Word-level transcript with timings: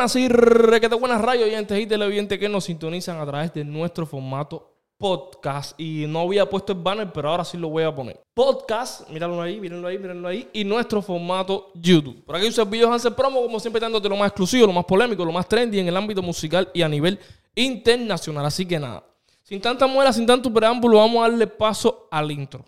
Así, 0.00 0.28
requete 0.28 0.96
buenas 0.96 1.20
rayos 1.20 1.46
oyentes 1.46 1.78
y 1.78 1.86
televidentes 1.86 2.38
que 2.38 2.48
nos 2.48 2.64
sintonizan 2.64 3.18
a 3.20 3.26
través 3.26 3.54
de 3.54 3.64
nuestro 3.64 4.04
formato 4.04 4.72
podcast. 4.98 5.78
Y 5.80 6.06
no 6.08 6.20
había 6.20 6.48
puesto 6.48 6.72
el 6.72 6.78
banner, 6.80 7.12
pero 7.12 7.30
ahora 7.30 7.44
sí 7.44 7.56
lo 7.56 7.68
voy 7.68 7.84
a 7.84 7.94
poner. 7.94 8.20
Podcast, 8.34 9.08
míralo 9.08 9.40
ahí, 9.40 9.60
mírenlo 9.60 9.86
ahí, 9.88 9.98
mírenlo 9.98 10.28
ahí. 10.28 10.48
Y 10.52 10.64
nuestro 10.64 11.00
formato 11.00 11.70
YouTube. 11.74 12.24
Por 12.24 12.36
aquí 12.36 12.46
un 12.46 12.52
servidor 12.52 12.92
Hansel 12.92 13.14
Promo, 13.14 13.40
como 13.42 13.60
siempre, 13.60 13.80
dándote 13.80 14.08
lo 14.08 14.16
más 14.16 14.28
exclusivo, 14.28 14.66
lo 14.66 14.72
más 14.72 14.84
polémico, 14.84 15.24
lo 15.24 15.32
más 15.32 15.48
trendy 15.48 15.78
en 15.78 15.88
el 15.88 15.96
ámbito 15.96 16.22
musical 16.22 16.68
y 16.74 16.82
a 16.82 16.88
nivel 16.88 17.18
internacional. 17.54 18.44
Así 18.44 18.66
que 18.66 18.78
nada, 18.78 19.04
sin 19.42 19.60
tanta 19.60 19.86
muela, 19.86 20.12
sin 20.12 20.26
tanto 20.26 20.52
preámbulo, 20.52 20.98
vamos 20.98 21.24
a 21.24 21.30
darle 21.30 21.46
paso 21.46 22.08
al 22.10 22.30
intro. 22.30 22.64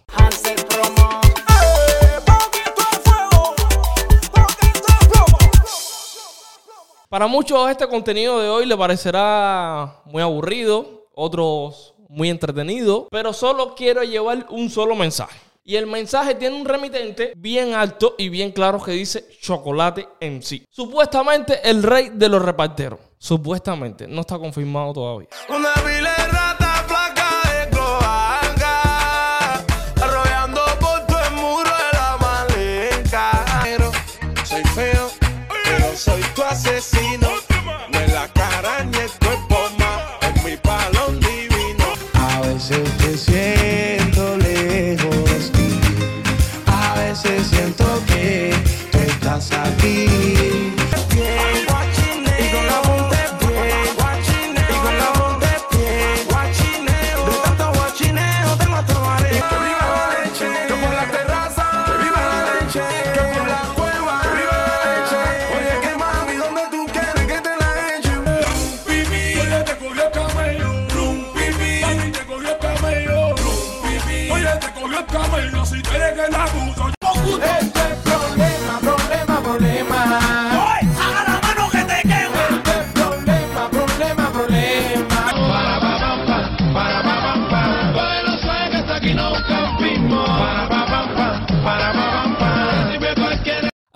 Para 7.16 7.28
muchos 7.28 7.70
este 7.70 7.88
contenido 7.88 8.38
de 8.42 8.50
hoy 8.50 8.66
le 8.66 8.76
parecerá 8.76 10.02
muy 10.04 10.20
aburrido, 10.20 11.06
otros 11.14 11.94
muy 12.10 12.28
entretenido, 12.28 13.08
pero 13.10 13.32
solo 13.32 13.74
quiero 13.74 14.02
llevar 14.02 14.46
un 14.50 14.68
solo 14.68 14.94
mensaje. 14.94 15.40
Y 15.64 15.76
el 15.76 15.86
mensaje 15.86 16.34
tiene 16.34 16.60
un 16.60 16.66
remitente 16.66 17.32
bien 17.34 17.72
alto 17.72 18.16
y 18.18 18.28
bien 18.28 18.52
claro 18.52 18.82
que 18.82 18.90
dice 18.90 19.26
chocolate 19.40 20.06
en 20.20 20.42
sí. 20.42 20.66
Supuestamente 20.68 21.58
el 21.64 21.82
rey 21.82 22.10
de 22.12 22.28
los 22.28 22.42
reparteros. 22.42 23.00
Supuestamente, 23.16 24.06
no 24.06 24.20
está 24.20 24.38
confirmado 24.38 24.92
todavía. 24.92 25.28
Soy 36.56 37.25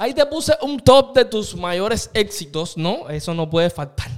Ahí 0.00 0.14
te 0.14 0.24
puse 0.24 0.56
un 0.62 0.80
top 0.80 1.14
de 1.14 1.26
tus 1.26 1.54
mayores 1.54 2.10
éxitos, 2.14 2.74
¿no? 2.74 3.10
Eso 3.10 3.34
no 3.34 3.50
puede 3.50 3.68
faltar. 3.68 4.08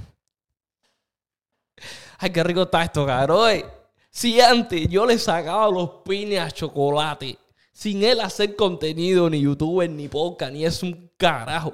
Ay, 2.17 2.29
qué 2.29 2.41
rico 2.41 2.61
está 2.61 2.85
esto, 2.85 3.05
cabrón. 3.05 3.65
Si 4.09 4.39
antes 4.39 4.87
yo 4.87 5.05
le 5.05 5.19
sacaba 5.19 5.69
los 5.69 5.89
pines 6.05 6.39
a 6.39 6.49
chocolate, 6.49 7.37
sin 7.73 8.01
él 8.01 8.21
hacer 8.21 8.55
contenido, 8.55 9.29
ni 9.29 9.41
youtuber, 9.41 9.89
ni 9.89 10.07
podcast, 10.07 10.53
ni 10.53 10.63
es 10.63 10.81
un 10.83 11.11
carajo. 11.17 11.73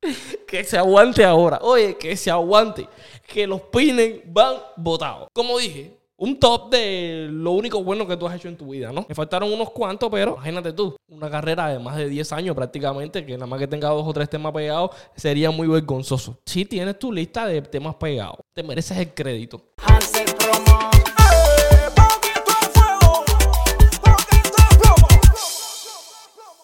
que 0.46 0.62
se 0.62 0.76
aguante 0.76 1.24
ahora. 1.24 1.60
Oye, 1.62 1.96
que 1.96 2.18
se 2.18 2.30
aguante. 2.30 2.86
Que 3.26 3.46
los 3.46 3.62
pines 3.62 4.20
van 4.26 4.56
botados. 4.76 5.28
Como 5.32 5.56
dije, 5.56 5.98
un 6.24 6.40
top 6.40 6.70
de 6.70 7.28
lo 7.30 7.50
único 7.50 7.84
bueno 7.84 8.06
que 8.06 8.16
tú 8.16 8.26
has 8.26 8.34
hecho 8.36 8.48
en 8.48 8.56
tu 8.56 8.70
vida, 8.70 8.90
¿no? 8.90 9.04
Me 9.06 9.14
faltaron 9.14 9.52
unos 9.52 9.70
cuantos, 9.70 10.08
pero 10.10 10.32
imagínate 10.32 10.72
tú, 10.72 10.96
una 11.08 11.28
carrera 11.28 11.68
de 11.68 11.78
más 11.78 11.96
de 11.98 12.08
10 12.08 12.32
años 12.32 12.56
prácticamente, 12.56 13.26
que 13.26 13.34
nada 13.34 13.46
más 13.46 13.58
que 13.58 13.66
tenga 13.66 13.90
dos 13.90 14.06
o 14.06 14.12
tres 14.14 14.30
temas 14.30 14.52
pegados, 14.52 14.90
sería 15.14 15.50
muy 15.50 15.68
vergonzoso. 15.68 16.38
Si 16.46 16.64
tienes 16.64 16.98
tu 16.98 17.12
lista 17.12 17.46
de 17.46 17.60
temas 17.60 17.96
pegados, 17.96 18.38
te 18.54 18.62
mereces 18.62 18.96
el 18.96 19.12
crédito. 19.12 19.62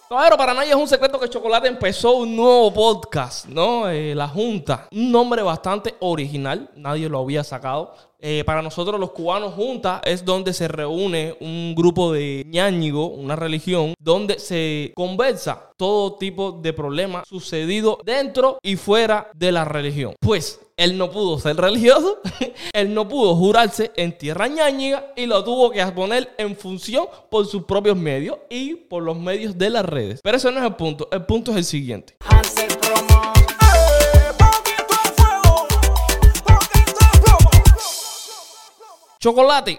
Caballero, 0.09 0.37
para 0.37 0.55
nadie 0.55 0.71
es 0.71 0.77
un 0.77 0.89
secreto 0.89 1.21
que 1.21 1.29
Chocolate 1.29 1.69
empezó 1.69 2.17
un 2.17 2.35
nuevo 2.35 2.73
podcast, 2.75 3.47
¿no? 3.47 3.89
Eh, 3.89 4.13
la 4.13 4.27
Junta. 4.27 4.89
Un 4.91 5.13
nombre 5.13 5.41
bastante 5.41 5.95
original, 6.01 6.69
nadie 6.75 7.09
lo 7.09 7.21
había 7.21 7.45
sacado. 7.45 7.95
Eh, 8.23 8.45
para 8.45 8.61
nosotros 8.61 9.01
los 9.01 9.13
cubanos, 9.13 9.55
Junta 9.55 10.03
es 10.05 10.25
donde 10.25 10.53
se 10.53 10.69
reúne 10.69 11.37
un 11.41 11.75
grupo 11.75 12.13
de 12.13 12.45
ñáñigo, 12.47 13.07
una 13.07 13.35
religión, 13.35 13.95
donde 13.99 14.39
se 14.39 14.93
conversa 14.95 15.73
todo 15.77 16.17
tipo 16.17 16.53
de 16.53 16.75
problemas 16.75 17.27
sucedidos 17.27 17.97
dentro 18.05 18.59
y 18.63 18.77
fuera 18.77 19.31
de 19.35 19.53
la 19.53 19.65
religión. 19.65 20.15
Pues 20.21 20.61
él 20.77 20.99
no 20.99 21.11
pudo 21.11 21.39
ser 21.39 21.57
religioso, 21.57 22.19
él 22.73 22.93
no 22.93 23.09
pudo 23.09 23.35
jurarse 23.37 23.91
en 23.97 24.17
tierra 24.17 24.49
ñáñiga 24.49 25.13
y 25.17 25.27
lo 25.27 25.43
tuvo 25.43 25.71
que 25.71 25.85
poner 25.87 26.35
en 26.39 26.57
función 26.57 27.07
por 27.31 27.47
sus 27.47 27.65
propios 27.65 27.97
medios 27.97 28.39
y 28.51 28.75
por 28.75 29.03
los 29.03 29.19
medios 29.19 29.57
de 29.57 29.71
las 29.71 29.85
redes. 29.85 30.21
Pero 30.23 30.37
ese 30.37 30.51
no 30.53 30.59
es 30.59 30.67
el 30.67 30.77
punto, 30.77 31.09
el 31.11 31.25
punto 31.25 31.51
es 31.53 31.57
el 31.59 31.65
siguiente. 31.65 32.17
Chocolate, 39.21 39.79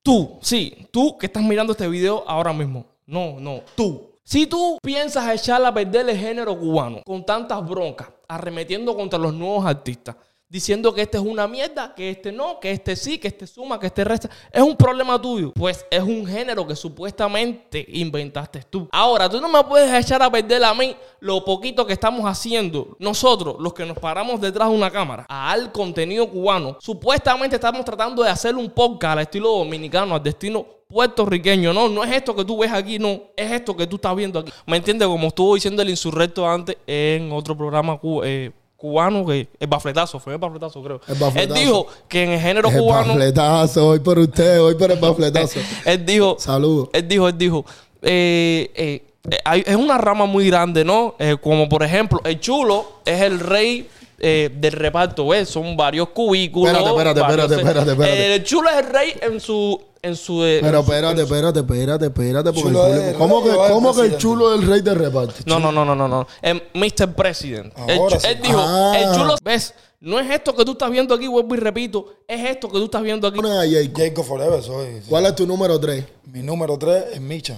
tú, 0.00 0.38
sí, 0.40 0.86
tú 0.92 1.18
que 1.18 1.26
estás 1.26 1.42
mirando 1.42 1.72
este 1.72 1.88
video 1.88 2.22
ahora 2.28 2.52
mismo. 2.52 2.86
No, 3.04 3.40
no, 3.40 3.62
tú. 3.74 4.12
Si 4.22 4.46
tú 4.46 4.78
piensas 4.80 5.28
echar 5.34 5.64
a 5.64 5.74
perder 5.74 6.08
el 6.08 6.16
género 6.16 6.56
cubano 6.56 7.02
con 7.04 7.26
tantas 7.26 7.68
broncas, 7.68 8.08
arremetiendo 8.28 8.96
contra 8.96 9.18
los 9.18 9.34
nuevos 9.34 9.66
artistas, 9.66 10.14
diciendo 10.48 10.94
que 10.94 11.02
este 11.02 11.18
es 11.18 11.24
una 11.24 11.48
mierda, 11.48 11.94
que 11.94 12.10
este 12.10 12.32
no, 12.32 12.60
que 12.60 12.70
este 12.70 12.96
sí, 12.96 13.18
que 13.18 13.28
este 13.28 13.46
suma, 13.46 13.80
que 13.80 13.86
este 13.86 14.04
resta, 14.04 14.30
es 14.52 14.62
un 14.62 14.76
problema 14.76 15.20
tuyo. 15.20 15.52
Pues 15.52 15.84
es 15.90 16.02
un 16.02 16.26
género 16.26 16.66
que 16.66 16.76
supuestamente 16.76 17.84
inventaste 17.88 18.62
tú. 18.70 18.88
Ahora, 18.92 19.28
tú 19.28 19.40
no 19.40 19.48
me 19.48 19.62
puedes 19.64 19.92
echar 19.92 20.22
a 20.22 20.30
perder 20.30 20.64
a 20.64 20.74
mí 20.74 20.96
lo 21.20 21.44
poquito 21.44 21.86
que 21.86 21.92
estamos 21.92 22.24
haciendo 22.24 22.96
nosotros, 22.98 23.56
los 23.58 23.74
que 23.74 23.84
nos 23.84 23.98
paramos 23.98 24.40
detrás 24.40 24.68
de 24.68 24.74
una 24.74 24.90
cámara, 24.90 25.26
al 25.28 25.72
contenido 25.72 26.28
cubano. 26.28 26.76
Supuestamente 26.80 27.56
estamos 27.56 27.84
tratando 27.84 28.22
de 28.22 28.30
hacer 28.30 28.54
un 28.54 28.70
podcast 28.70 29.12
al 29.12 29.22
estilo 29.22 29.50
dominicano, 29.50 30.14
al 30.14 30.22
destino 30.22 30.66
puertorriqueño. 30.88 31.72
No, 31.72 31.88
no 31.88 32.04
es 32.04 32.12
esto 32.12 32.34
que 32.34 32.44
tú 32.44 32.58
ves 32.58 32.72
aquí, 32.72 32.98
no. 32.98 33.22
Es 33.36 33.50
esto 33.50 33.76
que 33.76 33.86
tú 33.86 33.96
estás 33.96 34.14
viendo 34.14 34.38
aquí. 34.38 34.52
¿Me 34.66 34.76
entiendes? 34.76 35.08
Como 35.08 35.28
estuvo 35.28 35.54
diciendo 35.54 35.82
el 35.82 35.90
insurrecto 35.90 36.48
antes 36.48 36.76
en 36.86 37.32
otro 37.32 37.56
programa 37.56 38.00
eh, 38.24 38.52
cubano, 38.76 39.24
que 39.26 39.48
el 39.58 39.66
bafletazo, 39.66 40.18
fue 40.20 40.34
el 40.34 40.38
bafletazo, 40.38 40.82
creo. 40.82 41.00
El 41.08 41.14
bafletazo. 41.14 41.54
Él 41.54 41.64
dijo 41.64 41.86
que 42.08 42.22
en 42.24 42.30
el 42.32 42.40
género 42.40 42.68
El 42.68 42.78
cubano. 42.78 43.08
bafletazo, 43.08 43.88
hoy 43.88 44.00
por 44.00 44.18
usted, 44.18 44.60
hoy 44.60 44.74
por 44.74 44.90
el 44.90 44.98
bafletazo. 45.00 45.60
Él 45.84 46.04
dijo. 46.04 46.36
Saludos. 46.38 46.88
Él 46.92 47.08
dijo, 47.08 47.28
él 47.28 47.38
dijo. 47.38 47.64
eh, 48.02 48.70
eh, 48.74 49.02
eh, 49.30 49.38
hay- 49.44 49.64
es 49.66 49.74
una 49.76 49.98
rama 49.98 50.26
muy 50.26 50.46
grande, 50.48 50.84
¿no? 50.84 51.14
Eh, 51.18 51.36
como 51.40 51.68
por 51.68 51.82
ejemplo, 51.82 52.20
el 52.24 52.38
chulo 52.40 53.00
es 53.04 53.20
el 53.22 53.40
rey. 53.40 53.88
eh, 54.18 54.48
del 54.50 54.72
reparto, 54.72 55.28
¿ves? 55.28 55.46
Son 55.50 55.76
varios 55.76 56.08
cubículos. 56.08 56.72
Espérate, 56.72 56.90
espérate, 56.90 57.20
varios- 57.20 57.50
espérate, 57.52 57.68
espérate, 57.68 57.90
espérate. 57.92 58.32
Eh, 58.32 58.34
el 58.36 58.44
chulo 58.44 58.70
es 58.70 58.76
el 58.78 58.86
rey 58.90 59.12
en 59.20 59.40
su. 59.40 59.78
En 60.02 60.14
su 60.16 60.44
eh, 60.44 60.60
Pero 60.62 60.80
espérate, 60.80 61.22
espérate, 61.22 61.60
espérate, 61.60 62.06
espérate. 62.06 62.52
Porque 62.52 62.68
Chulo 62.68 62.86
el 62.86 62.92
público- 62.92 63.08
el 63.10 63.14
¿Cómo, 63.16 63.42
que, 63.42 63.50
cómo 63.72 63.94
que 63.94 64.00
el 64.02 64.18
chulo 64.18 64.54
es 64.54 64.60
el 64.60 64.68
rey 64.68 64.80
de 64.82 64.94
reparto? 64.94 65.34
No, 65.46 65.58
no, 65.58 65.72
no, 65.72 65.84
no, 65.84 65.94
no, 65.94 66.06
no. 66.08 66.26
El 66.42 66.62
Mr. 66.74 67.14
President. 67.14 67.72
Ahora 67.76 68.20
sí. 68.20 68.26
él 68.28 68.40
dijo, 68.42 68.58
Ah. 68.60 68.92
el 68.98 69.16
chulo, 69.16 69.34
¿ves? 69.42 69.74
No 69.98 70.20
es 70.20 70.30
esto 70.30 70.54
que 70.54 70.64
tú 70.64 70.72
estás 70.72 70.90
viendo 70.90 71.14
aquí, 71.14 71.26
vuelvo 71.26 71.54
y 71.54 71.58
repito. 71.58 72.06
Es 72.28 72.44
esto 72.48 72.68
que 72.68 72.78
tú 72.78 72.84
estás 72.84 73.02
viendo 73.02 73.26
aquí. 73.26 73.40
Jacob. 73.40 73.96
Jacob 73.96 74.24
Forever 74.24 74.62
soy. 74.62 75.00
¿Cuál 75.08 75.26
es 75.26 75.34
tu 75.34 75.46
número 75.46 75.80
3? 75.80 76.04
Mi 76.26 76.42
número 76.42 76.76
3 76.78 77.04
es 77.14 77.20
Micha. 77.20 77.56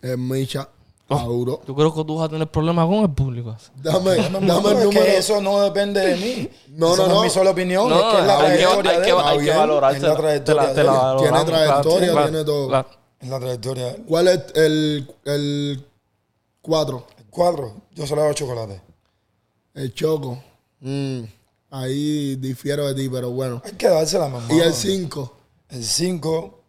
Es 0.00 0.16
Micha. 0.16 0.68
Oh. 1.08 1.16
Mauro. 1.16 1.60
Yo 1.66 1.74
creo 1.74 1.94
que 1.94 2.04
tú 2.04 2.16
vas 2.16 2.26
a 2.26 2.28
tener 2.30 2.48
problemas 2.48 2.86
con 2.86 2.96
el 2.98 3.10
público. 3.10 3.54
Dame, 3.76 3.98
dame 3.98 4.12
el 4.12 4.20
es 4.24 4.30
número. 4.30 4.90
que 4.90 5.16
eso 5.18 5.40
no 5.42 5.60
depende 5.60 6.00
de 6.00 6.16
mí. 6.16 6.48
No, 6.68 6.96
no, 6.96 7.06
no. 7.06 7.16
es 7.16 7.22
mi 7.24 7.30
sola 7.30 7.50
opinión. 7.50 7.88
No, 7.88 7.96
es 7.98 8.14
que 8.14 8.20
es 8.20 8.26
la 8.26 8.38
hay 8.38 8.40
que, 8.40 8.62
trayectoria 8.64 8.90
hay 8.92 8.96
de 8.98 9.02
que, 9.04 9.12
hay 9.12 9.36
que 9.38 9.42
bien. 9.44 9.56
valorar. 9.56 9.94
Es 9.96 10.02
la 10.02 10.16
trayectoria 10.16 10.62
de 10.62 10.80
él. 10.80 10.88
Tiene 11.18 11.44
trayectoria, 11.44 12.12
claro, 12.12 12.28
tiene 12.30 12.44
todo. 12.44 12.68
claro. 12.68 12.88
Es 13.20 13.28
la 13.28 13.38
trayectoria. 13.40 13.96
¿Cuál 14.06 14.28
es 14.28 14.40
el, 14.54 15.14
el 15.24 15.86
4? 16.62 17.06
El 17.18 17.24
cuadro, 17.26 17.74
yo 17.94 18.06
solo 18.06 18.22
hago 18.22 18.32
chocolate. 18.32 18.80
El 19.74 19.92
choco. 19.94 20.42
Mm, 20.80 21.20
ahí 21.70 22.36
difiero 22.36 22.86
de 22.86 22.94
ti, 22.94 23.08
pero 23.08 23.30
bueno. 23.30 23.60
Hay 23.64 23.72
que 23.72 23.88
dársela, 23.88 24.28
mamá. 24.28 24.46
Y 24.50 24.60
el 24.60 24.72
5, 24.72 25.32
El 25.68 25.84
5, 25.84 26.61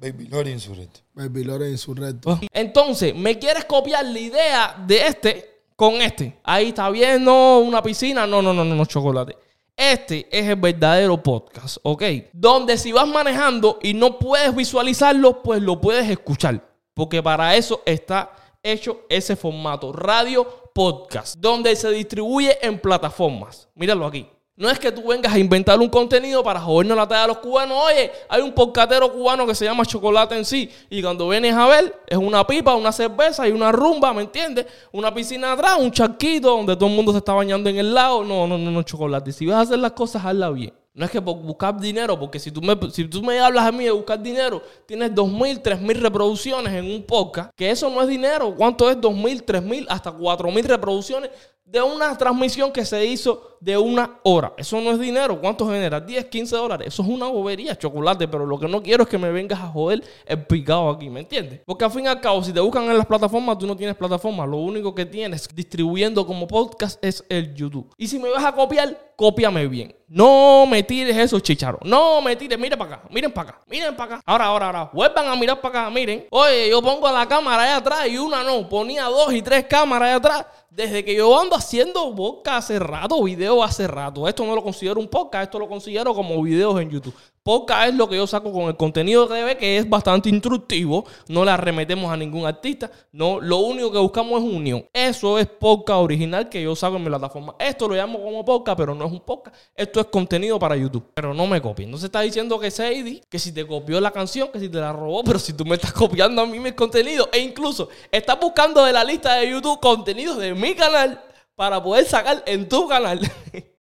Baby 0.00 0.28
Lori 0.28 0.50
Insurrecto. 0.50 1.00
Baby 1.12 1.44
Lore 1.44 1.68
en 1.68 1.76
su 1.76 1.94
reto. 1.94 2.40
Entonces, 2.52 3.14
¿me 3.14 3.38
quieres 3.38 3.66
copiar 3.66 4.06
la 4.06 4.18
idea 4.18 4.84
de 4.86 5.06
este 5.06 5.62
con 5.76 6.00
este? 6.00 6.38
Ahí 6.42 6.68
está 6.68 6.88
viendo 6.88 7.58
una 7.58 7.82
piscina. 7.82 8.26
No, 8.26 8.40
no, 8.40 8.54
no, 8.54 8.64
no, 8.64 8.74
no, 8.74 8.84
chocolate. 8.86 9.36
Este 9.76 10.26
es 10.30 10.48
el 10.48 10.56
verdadero 10.56 11.22
podcast, 11.22 11.78
¿ok? 11.82 12.02
Donde 12.32 12.78
si 12.78 12.92
vas 12.92 13.06
manejando 13.06 13.78
y 13.82 13.92
no 13.92 14.18
puedes 14.18 14.54
visualizarlo, 14.54 15.42
pues 15.42 15.60
lo 15.60 15.78
puedes 15.80 16.08
escuchar. 16.08 16.66
Porque 16.94 17.22
para 17.22 17.54
eso 17.54 17.82
está 17.84 18.30
hecho 18.62 19.02
ese 19.08 19.36
formato, 19.36 19.92
radio 19.92 20.70
podcast, 20.74 21.36
donde 21.36 21.76
se 21.76 21.90
distribuye 21.90 22.58
en 22.62 22.78
plataformas. 22.78 23.68
Míralo 23.74 24.06
aquí. 24.06 24.26
No 24.60 24.68
es 24.68 24.78
que 24.78 24.92
tú 24.92 25.08
vengas 25.08 25.32
a 25.32 25.38
inventar 25.38 25.80
un 25.80 25.88
contenido 25.88 26.44
para 26.44 26.60
jodernos 26.60 26.94
la 26.94 27.08
talla 27.08 27.24
a 27.24 27.26
los 27.28 27.38
cubanos. 27.38 27.78
Oye, 27.82 28.12
hay 28.28 28.42
un 28.42 28.52
podcatero 28.52 29.10
cubano 29.10 29.46
que 29.46 29.54
se 29.54 29.64
llama 29.64 29.86
Chocolate 29.86 30.36
en 30.36 30.44
sí. 30.44 30.70
Y 30.90 31.00
cuando 31.00 31.26
vienes 31.30 31.54
a 31.54 31.66
ver, 31.66 31.98
es 32.06 32.18
una 32.18 32.46
pipa, 32.46 32.74
una 32.74 32.92
cerveza 32.92 33.48
y 33.48 33.52
una 33.52 33.72
rumba, 33.72 34.12
¿me 34.12 34.20
entiendes? 34.20 34.66
Una 34.92 35.14
piscina 35.14 35.52
atrás, 35.52 35.78
un 35.78 35.90
charquito 35.90 36.54
donde 36.58 36.76
todo 36.76 36.90
el 36.90 36.94
mundo 36.94 37.10
se 37.10 37.18
está 37.18 37.32
bañando 37.32 37.70
en 37.70 37.78
el 37.78 37.94
lago. 37.94 38.22
No, 38.22 38.46
no, 38.46 38.58
no, 38.58 38.70
no, 38.70 38.82
Chocolate. 38.82 39.32
Si 39.32 39.46
vas 39.46 39.56
a 39.56 39.60
hacer 39.60 39.78
las 39.78 39.92
cosas, 39.92 40.22
hazla 40.26 40.50
bien. 40.50 40.74
No 40.92 41.06
es 41.06 41.10
que 41.10 41.22
por 41.22 41.36
buscar 41.36 41.80
dinero, 41.80 42.20
porque 42.20 42.38
si 42.38 42.50
tú, 42.50 42.60
me, 42.60 42.76
si 42.90 43.06
tú 43.06 43.22
me 43.22 43.40
hablas 43.40 43.64
a 43.64 43.72
mí 43.72 43.84
de 43.84 43.92
buscar 43.92 44.20
dinero, 44.20 44.60
tienes 44.84 45.12
2.000, 45.12 45.62
3.000 45.62 45.94
reproducciones 46.00 46.74
en 46.74 46.84
un 46.84 47.02
podcast, 47.04 47.50
que 47.56 47.70
eso 47.70 47.88
no 47.88 48.02
es 48.02 48.08
dinero. 48.08 48.54
¿Cuánto 48.54 48.90
es 48.90 48.98
2.000, 48.98 49.42
3.000, 49.42 49.86
hasta 49.88 50.12
4.000 50.12 50.64
reproducciones 50.64 51.30
de 51.70 51.80
una 51.80 52.18
transmisión 52.18 52.72
que 52.72 52.84
se 52.84 53.04
hizo 53.04 53.56
de 53.60 53.78
una 53.78 54.18
hora? 54.24 54.52
Eso 54.56 54.80
no 54.80 54.90
es 54.90 54.98
dinero. 54.98 55.40
¿Cuánto 55.40 55.66
genera? 55.68 56.00
10, 56.00 56.24
15 56.24 56.56
dólares. 56.56 56.88
Eso 56.88 57.02
es 57.02 57.08
una 57.08 57.26
bobería, 57.26 57.76
chocolate, 57.76 58.26
pero 58.26 58.44
lo 58.44 58.58
que 58.58 58.66
no 58.66 58.82
quiero 58.82 59.04
es 59.04 59.08
que 59.08 59.18
me 59.18 59.30
vengas 59.30 59.60
a 59.60 59.68
joder 59.68 60.02
el 60.26 60.44
picado 60.46 60.90
aquí, 60.90 61.08
¿me 61.08 61.20
entiendes? 61.20 61.60
Porque 61.64 61.84
al 61.84 61.92
fin 61.92 62.06
y 62.06 62.08
al 62.08 62.20
cabo, 62.20 62.42
si 62.42 62.52
te 62.52 62.58
buscan 62.58 62.90
en 62.90 62.98
las 62.98 63.06
plataformas, 63.06 63.56
tú 63.58 63.68
no 63.68 63.76
tienes 63.76 63.94
plataforma. 63.94 64.44
Lo 64.46 64.56
único 64.56 64.94
que 64.94 65.06
tienes 65.06 65.48
distribuyendo 65.54 66.26
como 66.26 66.48
podcast 66.48 67.02
es 67.04 67.24
el 67.28 67.54
YouTube. 67.54 67.94
Y 67.96 68.08
si 68.08 68.18
me 68.18 68.30
vas 68.30 68.44
a 68.44 68.52
copiar, 68.52 69.12
cópiame 69.14 69.68
bien. 69.68 69.94
No 70.08 70.66
me 70.66 70.82
tires 70.82 71.16
esos 71.16 71.40
chicharos. 71.40 71.80
No 71.84 72.20
me 72.20 72.34
tires. 72.34 72.58
Miren 72.58 72.76
para 72.76 72.96
acá. 72.96 73.08
Miren 73.10 73.30
para 73.30 73.50
acá. 73.50 73.60
Miren 73.68 73.94
para 73.94 74.14
acá. 74.14 74.22
Ahora, 74.26 74.46
ahora, 74.46 74.66
ahora. 74.66 74.90
Vuelvan 74.92 75.28
a 75.28 75.36
mirar 75.36 75.60
para 75.60 75.82
acá. 75.82 75.90
Miren. 75.90 76.26
Oye, 76.30 76.68
yo 76.68 76.82
pongo 76.82 77.08
la 77.12 77.28
cámara 77.28 77.62
allá 77.62 77.76
atrás 77.76 78.08
y 78.08 78.18
una 78.18 78.42
no. 78.42 78.68
Ponía 78.68 79.04
dos 79.04 79.32
y 79.32 79.40
tres 79.40 79.66
cámaras 79.66 80.08
allá 80.08 80.16
atrás. 80.16 80.46
Desde 80.70 81.04
que 81.04 81.16
yo 81.16 81.38
ando 81.38 81.56
haciendo 81.56 82.14
podcast 82.14 82.70
hace 82.70 82.78
rato, 82.78 83.20
video 83.24 83.64
hace 83.64 83.88
rato. 83.88 84.28
Esto 84.28 84.46
no 84.46 84.54
lo 84.54 84.62
considero 84.62 85.00
un 85.00 85.08
podcast, 85.08 85.44
esto 85.44 85.58
lo 85.58 85.68
considero 85.68 86.14
como 86.14 86.40
videos 86.40 86.80
en 86.80 86.88
YouTube. 86.88 87.14
Podcast 87.50 87.88
es 87.88 87.94
lo 87.96 88.08
que 88.08 88.14
yo 88.14 88.28
saco 88.28 88.52
con 88.52 88.68
el 88.68 88.76
contenido 88.76 89.26
de 89.26 89.34
TV, 89.34 89.56
que 89.56 89.78
es 89.78 89.90
bastante 89.90 90.28
instructivo. 90.28 91.04
No 91.26 91.44
le 91.44 91.50
arremetemos 91.50 92.08
a 92.12 92.16
ningún 92.16 92.46
artista. 92.46 92.92
No, 93.10 93.40
lo 93.40 93.56
único 93.56 93.90
que 93.90 93.98
buscamos 93.98 94.40
es 94.40 94.48
unión. 94.48 94.88
Eso 94.92 95.36
es 95.36 95.48
podcast 95.48 95.98
original 95.98 96.48
que 96.48 96.62
yo 96.62 96.76
saco 96.76 96.94
en 96.94 97.02
mi 97.02 97.08
plataforma. 97.08 97.56
Esto 97.58 97.88
lo 97.88 97.96
llamo 97.96 98.22
como 98.22 98.44
podcast, 98.44 98.78
pero 98.78 98.94
no 98.94 99.04
es 99.04 99.10
un 99.10 99.18
podcast. 99.18 99.56
Esto 99.74 99.98
es 99.98 100.06
contenido 100.06 100.60
para 100.60 100.76
YouTube. 100.76 101.10
Pero 101.12 101.34
no 101.34 101.44
me 101.48 101.60
copien. 101.60 101.90
No 101.90 101.98
se 101.98 102.06
está 102.06 102.20
diciendo 102.20 102.56
que 102.60 102.70
Sadie, 102.70 103.20
que 103.28 103.40
si 103.40 103.50
te 103.50 103.66
copió 103.66 104.00
la 104.00 104.12
canción, 104.12 104.52
que 104.52 104.60
si 104.60 104.68
te 104.68 104.78
la 104.78 104.92
robó, 104.92 105.24
pero 105.24 105.40
si 105.40 105.52
tú 105.52 105.64
me 105.64 105.74
estás 105.74 105.92
copiando 105.92 106.42
a 106.42 106.46
mí 106.46 106.60
mis 106.60 106.74
contenidos, 106.74 107.28
e 107.32 107.40
incluso 107.40 107.88
estás 108.12 108.38
buscando 108.38 108.84
de 108.84 108.92
la 108.92 109.02
lista 109.02 109.34
de 109.34 109.50
YouTube 109.50 109.80
contenidos 109.80 110.36
de 110.36 110.54
mi 110.54 110.76
canal 110.76 111.20
para 111.56 111.82
poder 111.82 112.04
sacar 112.04 112.44
en 112.46 112.68
tu 112.68 112.86
canal. 112.86 113.20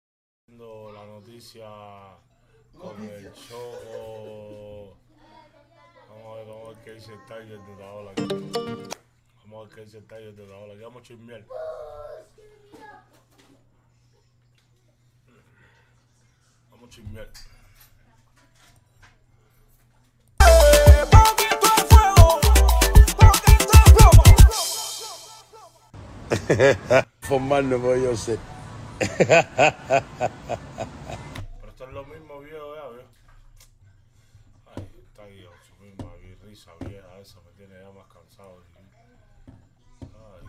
el 7.07 7.25
Tiger 7.27 7.61
de 7.61 7.77
la 7.77 7.93
ola. 7.93 8.13
Vamos 9.45 9.71
a 9.71 9.75
de 10.35 10.47
la. 10.47 10.59
Vamos. 16.71 16.91
Formarme, 27.21 27.79
pues 27.79 28.03
yo 28.03 28.17
sé. 28.17 28.39
Pero 28.99 29.19
esto 31.69 31.85
es 31.85 31.93
lo 31.93 32.05
mismo, 32.05 32.41
viejo, 32.41 32.75
ya, 32.75 32.89
viejo. 32.89 33.09
Ay, 34.75 34.91
está 35.07 35.27
guiado, 35.27 35.55
su 35.69 35.75
misma 35.83 36.15
vi- 36.17 36.35
risa 36.47 36.71
vieja 36.81 37.19
esa 37.19 37.41
me 37.41 37.51
tiene 37.53 37.75
ya 37.81 37.91
más 37.91 38.07
cansado. 38.13 38.61
de 38.61 38.67
vivir. 38.67 38.89
Ay, 40.03 40.47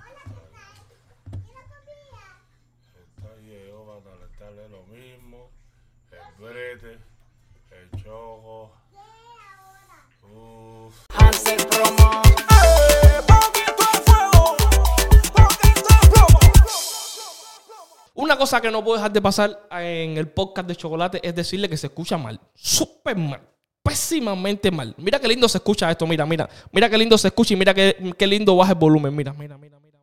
está 2.93 3.27
Está 3.29 3.35
viejo 3.35 4.01
para 4.03 4.15
calentarle 4.15 4.69
lo 4.69 4.83
mismo. 4.85 5.49
El 6.11 6.43
brete, 6.43 6.97
el 7.71 8.03
choco. 8.03 8.71
Una 18.15 18.37
cosa 18.37 18.59
que 18.59 18.69
no 18.69 18.83
puedo 18.83 18.97
dejar 18.97 19.11
de 19.13 19.21
pasar 19.21 19.67
en 19.71 20.17
el 20.17 20.27
podcast 20.27 20.67
de 20.67 20.75
Chocolate 20.75 21.19
es 21.23 21.33
decirle 21.33 21.69
que 21.69 21.77
se 21.77 21.87
escucha 21.87 22.17
mal. 22.17 22.39
Súper 22.53 23.15
mal. 23.15 23.41
Pésimamente 23.81 24.71
mal. 24.71 24.93
Mira 24.97 25.19
qué 25.19 25.27
lindo 25.27 25.47
se 25.47 25.57
escucha 25.57 25.89
esto. 25.89 26.05
Mira, 26.05 26.25
mira. 26.25 26.49
Mira 26.71 26.89
qué 26.89 26.97
lindo 26.97 27.17
se 27.17 27.29
escucha 27.29 27.53
y 27.53 27.57
mira 27.57 27.73
qué, 27.73 28.13
qué 28.17 28.27
lindo 28.27 28.55
baja 28.55 28.73
el 28.73 28.77
volumen. 28.77 29.15
Mira, 29.15 29.33
mira, 29.33 29.57
mira, 29.57 29.79
mira. 29.79 29.99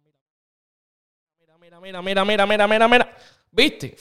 Mira, 1.61 1.81
mira, 1.81 2.03
mira, 2.03 2.25
mira, 2.25 2.47
mira, 2.47 2.67
mira, 2.67 2.89
mira. 2.89 3.17
¿Viste? 3.51 3.97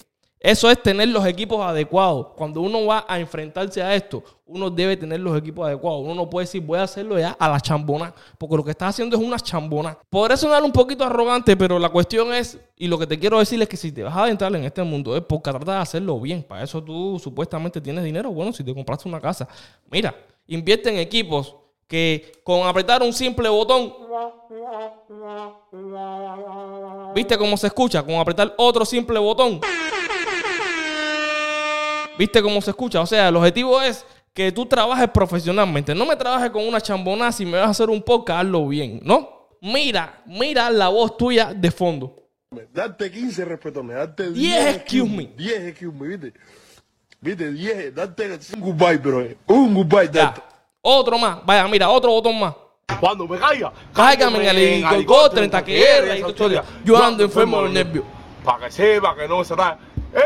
Eso 0.45 0.69
es 0.69 0.79
tener 0.83 1.07
los 1.07 1.25
equipos 1.25 1.59
adecuados. 1.59 2.27
Cuando 2.35 2.61
uno 2.61 2.85
va 2.85 3.03
a 3.07 3.19
enfrentarse 3.19 3.81
a 3.81 3.95
esto, 3.95 4.23
uno 4.45 4.69
debe 4.69 4.95
tener 4.95 5.19
los 5.19 5.35
equipos 5.35 5.65
adecuados. 5.65 6.03
Uno 6.03 6.13
no 6.13 6.29
puede 6.29 6.45
decir, 6.45 6.61
voy 6.61 6.77
a 6.77 6.83
hacerlo 6.83 7.17
ya 7.17 7.31
a 7.31 7.49
la 7.49 7.59
chambona, 7.59 8.13
porque 8.37 8.55
lo 8.55 8.63
que 8.63 8.69
estás 8.69 8.89
haciendo 8.89 9.17
es 9.17 9.23
una 9.23 9.39
chambona. 9.39 9.97
Podré 10.07 10.37
sonar 10.37 10.61
un 10.61 10.71
poquito 10.71 11.03
arrogante, 11.03 11.57
pero 11.57 11.79
la 11.79 11.89
cuestión 11.89 12.31
es, 12.31 12.59
y 12.77 12.87
lo 12.87 12.99
que 12.99 13.07
te 13.07 13.17
quiero 13.17 13.39
decir 13.39 13.59
es 13.59 13.67
que 13.67 13.75
si 13.75 13.91
te 13.91 14.03
vas 14.03 14.15
a 14.15 14.25
adentrar 14.25 14.55
en 14.55 14.63
este 14.65 14.83
mundo 14.83 15.17
es 15.17 15.23
porque 15.23 15.49
trata 15.49 15.77
de 15.77 15.79
hacerlo 15.79 16.19
bien. 16.19 16.43
Para 16.43 16.61
eso 16.61 16.79
tú 16.79 17.17
supuestamente 17.17 17.81
tienes 17.81 18.03
dinero. 18.03 18.29
Bueno, 18.29 18.53
si 18.53 18.63
te 18.63 18.71
compraste 18.71 19.09
una 19.09 19.19
casa, 19.19 19.47
mira, 19.89 20.13
invierte 20.45 20.91
en 20.91 20.99
equipos 20.99 21.55
que 21.87 22.33
con 22.43 22.67
apretar 22.67 23.01
un 23.01 23.13
simple 23.13 23.49
botón 23.49 24.05
¿Viste 27.15 27.37
cómo 27.37 27.57
se 27.57 27.67
escucha? 27.67 28.03
Con 28.03 28.15
apretar 28.15 28.53
otro 28.57 28.85
simple 28.85 29.19
botón. 29.19 29.59
¿Viste 32.17 32.41
cómo 32.41 32.61
se 32.61 32.71
escucha? 32.71 33.01
O 33.01 33.05
sea, 33.05 33.27
el 33.29 33.35
objetivo 33.35 33.81
es 33.81 34.05
que 34.33 34.51
tú 34.51 34.65
trabajes 34.65 35.09
profesionalmente. 35.09 35.93
No 35.93 36.05
me 36.05 36.15
trabajes 36.15 36.49
con 36.49 36.65
una 36.67 36.79
chambonada 36.81 37.31
si 37.31 37.45
me 37.45 37.57
vas 37.57 37.67
a 37.67 37.71
hacer 37.71 37.89
un 37.89 38.01
podcast, 38.01 38.41
hazlo 38.41 38.67
bien, 38.67 38.99
¿no? 39.03 39.47
Mira, 39.61 40.21
mira 40.25 40.69
la 40.69 40.89
voz 40.89 41.17
tuya 41.17 41.53
de 41.53 41.71
fondo. 41.71 42.15
Date 42.73 43.11
15 43.11 43.43
respetones, 43.45 43.95
date 43.97 44.31
10 44.31 44.33
10 44.33 44.75
excuse 44.75 45.09
me. 45.09 45.25
10 45.35 45.59
excuse 45.65 45.93
me, 45.93 46.07
¿viste? 46.07 46.33
¿Viste? 47.19 47.51
10, 47.51 47.95
date 47.95 48.39
un 48.53 48.61
goodbye, 48.61 48.97
bro. 48.97 49.27
Un 49.47 49.73
goodbye, 49.73 50.05
Ya. 50.11 50.25
date. 50.25 50.41
Otro 50.81 51.17
más. 51.17 51.43
Vaya, 51.45 51.67
mira, 51.67 51.89
otro 51.89 52.11
botón 52.11 52.39
más. 52.39 52.53
Cuando 52.99 53.27
me 53.27 53.37
caiga, 53.39 53.73
Cáigame 53.93 54.37
en 54.43 54.55
el 54.55 54.57
helicóptero, 54.85 55.43
en 55.43 55.49
taquera 55.51 56.15
y 56.17 56.21
tu 56.21 56.29
historia. 56.29 56.63
Yo 56.85 57.01
ando 57.01 57.23
enfermo 57.23 57.57
de 57.57 57.63
los 57.63 57.71
nervios. 57.71 58.05
Para 58.43 58.65
que 58.67 58.71
sepa 58.71 59.15
que 59.15 59.27
no 59.27 59.43
se 59.43 59.55
da. 59.55 59.79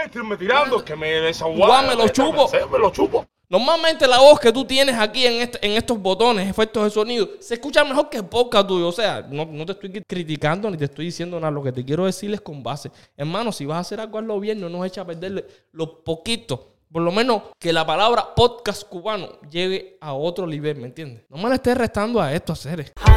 Este 0.06 0.22
me 0.24 0.38
tirando, 0.38 0.84
que 0.84 0.96
me 0.96 1.08
desaguame. 1.22 1.66
Guau, 1.66 1.88
me 1.88 1.96
lo 1.96 2.08
chupo. 2.10 2.50
Me 2.72 2.78
lo 2.80 2.92
chupo. 2.92 3.26
Normalmente 3.52 4.06
la 4.08 4.20
voz 4.20 4.40
que 4.40 4.52
tú 4.52 4.64
tienes 4.64 4.96
aquí 4.96 5.26
en, 5.26 5.42
este- 5.42 5.66
en 5.66 5.72
estos 5.74 6.00
botones, 6.00 6.48
efectos 6.48 6.84
de 6.84 6.90
sonido, 6.92 7.28
se 7.40 7.56
escucha 7.56 7.84
mejor 7.84 8.08
que 8.08 8.18
el 8.18 8.26
podcast 8.26 8.68
tuyo. 8.68 8.88
O 8.88 8.92
sea, 8.92 9.26
no, 9.28 9.46
no 9.46 9.66
te 9.66 9.72
estoy 9.72 10.04
criticando 10.08 10.70
ni 10.70 10.78
te 10.78 10.86
estoy 10.86 11.06
diciendo 11.06 11.40
nada. 11.40 11.50
Lo 11.50 11.64
que 11.64 11.72
te 11.72 11.84
quiero 11.84 12.06
decir 12.06 12.32
es 12.32 12.42
con 12.42 12.62
base. 12.62 12.92
Hermano, 13.18 13.52
si 13.52 13.66
vas 13.66 13.78
a 13.78 13.80
hacer 13.80 14.00
algo, 14.00 14.20
hazlo 14.20 14.40
bien. 14.40 14.62
No 14.62 14.70
nos 14.70 14.86
echa 14.86 15.02
a 15.02 15.06
perder 15.06 15.48
lo 15.72 16.04
poquito. 16.04 16.68
Por 16.92 17.02
lo 17.04 17.12
menos 17.12 17.44
que 17.60 17.72
la 17.74 17.86
palabra 17.86 18.34
podcast 18.36 18.84
cubano 18.88 19.40
llegue 19.50 19.98
a 20.02 20.14
otro 20.14 20.46
nivel, 20.48 20.78
¿me 20.78 20.88
entiendes? 20.88 21.24
No 21.30 21.38
me 21.38 21.50
le 21.50 21.56
estés 21.56 21.78
restando 21.78 22.20
a 22.22 22.34
esto, 22.34 22.54
hacer. 22.54 22.92
Hansel 22.96 23.09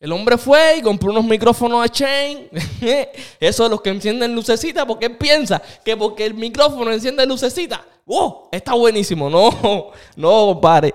El 0.00 0.12
hombre 0.12 0.38
fue 0.38 0.76
y 0.78 0.82
compró 0.82 1.10
unos 1.10 1.24
micrófonos 1.24 1.84
a 1.84 1.88
Chain. 1.88 2.48
Eso 3.40 3.64
de 3.64 3.70
los 3.70 3.80
que 3.80 3.90
encienden 3.90 4.32
lucecita, 4.32 4.86
porque 4.86 5.06
él 5.06 5.16
piensa 5.16 5.60
que 5.84 5.96
porque 5.96 6.24
el 6.24 6.34
micrófono 6.34 6.92
enciende 6.92 7.26
lucecita, 7.26 7.84
¡wow! 8.06 8.48
Está 8.52 8.74
buenísimo. 8.74 9.28
No, 9.28 9.50
no, 10.16 10.30
compadre. 10.52 10.94